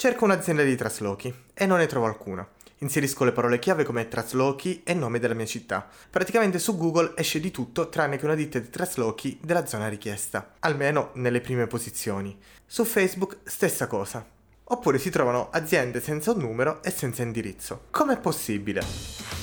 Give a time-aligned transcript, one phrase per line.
[0.00, 2.48] Cerco un'azienda di traslochi e non ne trovo alcuna.
[2.78, 5.88] Inserisco le parole chiave come traslochi e nome della mia città.
[6.08, 10.54] Praticamente su Google esce di tutto tranne che una ditta di traslochi della zona richiesta,
[10.60, 12.38] almeno nelle prime posizioni.
[12.64, 14.24] Su Facebook stessa cosa.
[14.62, 17.86] Oppure si trovano aziende senza un numero e senza indirizzo.
[17.90, 19.37] Com'è possibile?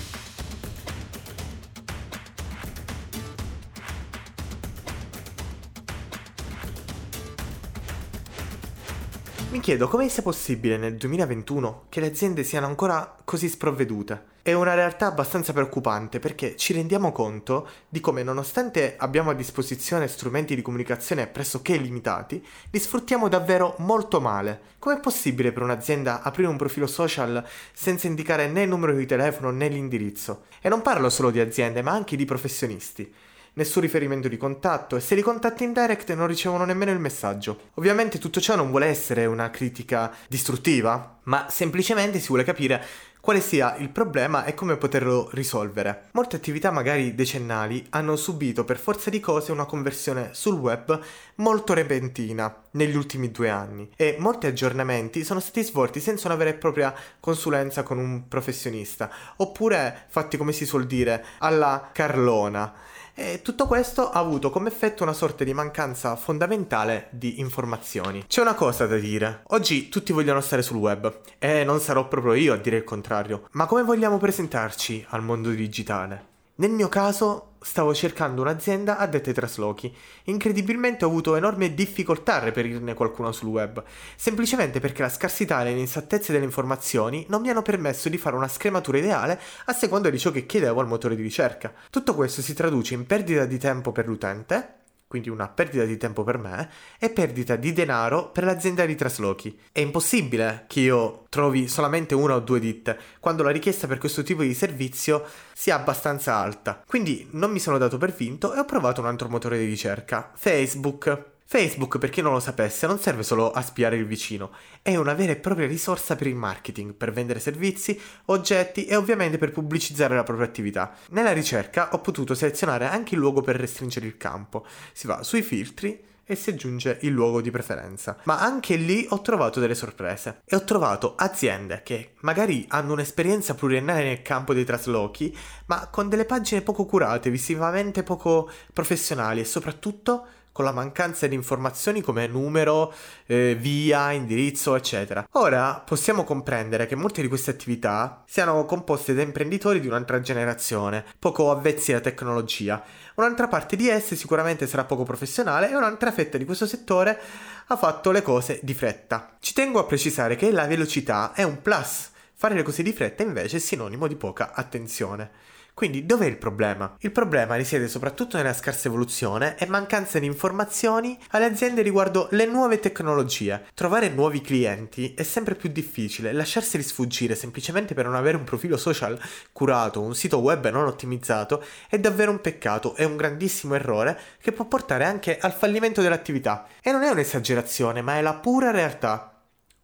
[9.55, 14.33] Mi chiedo come sia possibile nel 2021 che le aziende siano ancora così sprovvedute.
[14.41, 20.09] È una realtà abbastanza preoccupante perché ci rendiamo conto di come nonostante abbiamo a disposizione
[20.09, 24.59] strumenti di comunicazione pressoché limitati, li sfruttiamo davvero molto male.
[24.77, 27.41] Com'è possibile per un'azienda aprire un profilo social
[27.71, 30.47] senza indicare né il numero di telefono né l'indirizzo?
[30.59, 33.09] E non parlo solo di aziende ma anche di professionisti
[33.55, 37.69] nessun riferimento di contatto e se li contatti in direct non ricevono nemmeno il messaggio.
[37.75, 42.83] Ovviamente tutto ciò non vuole essere una critica distruttiva, ma semplicemente si vuole capire
[43.25, 46.09] quale sia il problema e come poterlo risolvere.
[46.11, 50.99] Molte attività magari decennali hanno subito per forza di cose una conversione sul web
[51.37, 56.51] molto repentina negli ultimi due anni e molti aggiornamenti sono stati svolti senza una vera
[56.51, 62.73] e propria consulenza con un professionista oppure fatti come si suol dire alla carlona.
[63.17, 68.25] E tutto questo ha avuto come effetto una sorta di mancanza fondamentale di informazioni.
[68.27, 69.43] C'è una cosa da dire.
[69.47, 73.47] Oggi tutti vogliono stare sul web e non sarò proprio io a dire il contrario.
[73.51, 76.33] Ma come vogliamo presentarci al mondo digitale?
[76.57, 79.93] Nel mio caso stavo cercando un'azienda addetta ai traslochi.
[80.25, 83.83] Incredibilmente ho avuto enorme difficoltà a reperirne qualcuno sul web,
[84.15, 88.47] semplicemente perché la scarsità e l'inesattezza delle informazioni non mi hanno permesso di fare una
[88.47, 91.73] scrematura ideale a seconda di ciò che chiedevo al motore di ricerca.
[91.89, 94.75] Tutto questo si traduce in perdita di tempo per l'utente,
[95.07, 96.69] quindi una perdita di tempo per me,
[96.99, 99.57] e perdita di denaro per l'azienda di traslochi.
[99.71, 104.23] È impossibile che io trovi solamente una o due ditte, quando la richiesta per questo
[104.23, 105.23] tipo di servizio
[105.57, 106.83] sia abbastanza alta.
[106.85, 110.31] Quindi non mi sono dato per vinto e ho provato un altro motore di ricerca,
[110.35, 111.33] Facebook.
[111.47, 115.13] Facebook, per chi non lo sapesse, non serve solo a spiare il vicino, è una
[115.13, 120.15] vera e propria risorsa per il marketing, per vendere servizi, oggetti e ovviamente per pubblicizzare
[120.15, 120.93] la propria attività.
[121.11, 124.65] Nella ricerca ho potuto selezionare anche il luogo per restringere il campo.
[124.91, 128.17] Si va sui filtri e si aggiunge il luogo di preferenza.
[128.23, 133.53] Ma anche lì ho trovato delle sorprese e ho trovato aziende che magari hanno un'esperienza
[133.53, 135.35] pluriennale nel campo dei traslochi,
[135.67, 141.35] ma con delle pagine poco curate, visivamente poco professionali e soprattutto con la mancanza di
[141.35, 142.93] informazioni come numero,
[143.25, 145.27] eh, via, indirizzo, eccetera.
[145.31, 151.03] Ora possiamo comprendere che molte di queste attività siano composte da imprenditori di un'altra generazione,
[151.19, 152.81] poco avvezzi alla tecnologia.
[153.15, 157.19] Un'altra parte di esse sicuramente sarà poco professionale e un'altra fetta di questo settore
[157.67, 159.35] ha fatto le cose di fretta.
[159.41, 162.11] Ci tengo a precisare che la velocità è un plus.
[162.33, 165.31] Fare le cose di fretta invece è sinonimo di poca attenzione.
[165.75, 166.95] Quindi dov'è il problema?
[167.01, 172.45] Il problema risiede soprattutto nella scarsa evoluzione e mancanza di informazioni alle aziende riguardo le
[172.45, 173.65] nuove tecnologie.
[173.73, 178.77] Trovare nuovi clienti è sempre più difficile, lasciarseli sfuggire semplicemente per non avere un profilo
[178.77, 179.19] social
[179.51, 184.53] curato, un sito web non ottimizzato è davvero un peccato e un grandissimo errore che
[184.53, 186.67] può portare anche al fallimento dell'attività.
[186.81, 189.34] E non è un'esagerazione, ma è la pura realtà.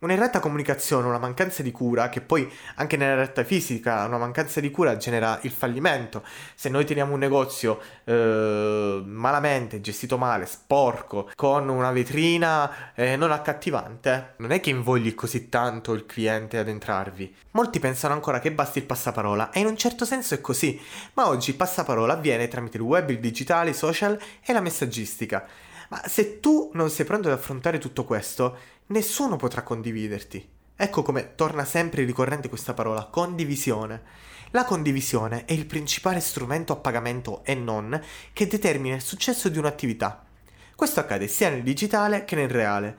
[0.03, 4.71] Un'errata comunicazione, una mancanza di cura, che poi anche nella realtà fisica una mancanza di
[4.71, 6.23] cura genera il fallimento.
[6.55, 13.31] Se noi teniamo un negozio eh, malamente, gestito male, sporco, con una vetrina eh, non
[13.31, 17.35] accattivante, non è che invogli così tanto il cliente ad entrarvi.
[17.51, 20.81] Molti pensano ancora che basti il passaparola e in un certo senso è così,
[21.13, 25.45] ma oggi il passaparola avviene tramite il web, il digitale, i social e la messaggistica.
[25.89, 28.57] Ma se tu non sei pronto ad affrontare tutto questo,
[28.91, 30.47] nessuno potrà condividerti.
[30.75, 34.01] Ecco come torna sempre ricorrente questa parola, condivisione.
[34.51, 37.99] La condivisione è il principale strumento a pagamento e non
[38.33, 40.25] che determina il successo di un'attività.
[40.75, 42.97] Questo accade sia nel digitale che nel reale.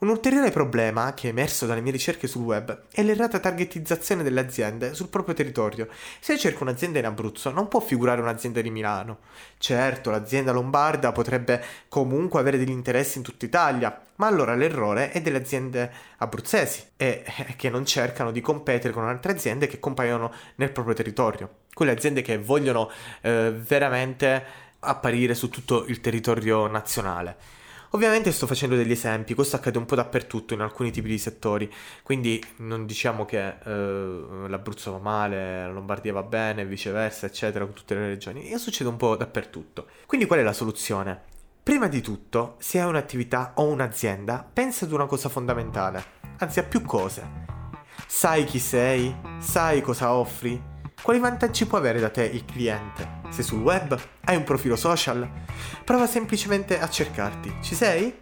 [0.00, 4.38] Un ulteriore problema che è emerso dalle mie ricerche sul web è l'errata targetizzazione delle
[4.38, 5.88] aziende sul proprio territorio.
[6.20, 9.18] Se cerco un'azienda in Abruzzo non può figurare un'azienda di Milano.
[9.58, 15.20] Certo, l'azienda lombarda potrebbe comunque avere degli interessi in tutta Italia, ma allora l'errore è
[15.20, 20.32] delle aziende abruzzesi e eh, che non cercano di competere con altre aziende che compaiono
[20.54, 21.50] nel proprio territorio.
[21.74, 22.88] Quelle aziende che vogliono
[23.20, 24.44] eh, veramente
[24.78, 27.57] apparire su tutto il territorio nazionale.
[27.90, 31.72] Ovviamente sto facendo degli esempi, questo accade un po' dappertutto in alcuni tipi di settori,
[32.02, 37.72] quindi non diciamo che eh, l'Abruzzo va male, la Lombardia va bene, viceversa, eccetera, con
[37.72, 39.86] tutte le regioni, e succede un po' dappertutto.
[40.04, 41.18] Quindi qual è la soluzione?
[41.62, 46.04] Prima di tutto, se hai un'attività o un'azienda, pensa ad una cosa fondamentale,
[46.38, 47.26] anzi a più cose.
[48.06, 49.14] Sai chi sei?
[49.38, 50.76] Sai cosa offri?
[51.00, 53.20] Quali vantaggi può avere da te il cliente?
[53.30, 53.98] Sei sul web?
[54.24, 55.26] Hai un profilo social?
[55.84, 57.58] Prova semplicemente a cercarti.
[57.62, 58.18] Ci sei?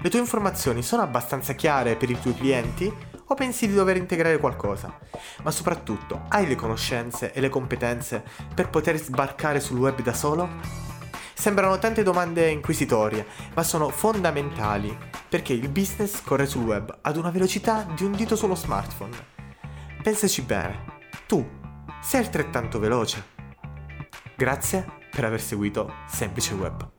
[0.00, 2.90] Le tue informazioni sono abbastanza chiare per i tuoi clienti
[3.26, 4.96] o pensi di dover integrare qualcosa?
[5.42, 8.22] Ma soprattutto, hai le conoscenze e le competenze
[8.54, 10.48] per poter sbarcare sul web da solo?
[11.34, 14.96] Sembrano tante domande inquisitorie, ma sono fondamentali
[15.28, 19.16] perché il business corre sul web ad una velocità di un dito sullo smartphone.
[20.02, 20.84] Pensaci bene,
[21.26, 21.62] tu
[22.04, 23.24] sei altrettanto veloce.
[24.36, 26.93] Grazie per aver seguito Semplice Web.